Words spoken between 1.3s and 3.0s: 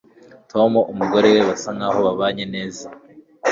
we basa nkaho babanye neza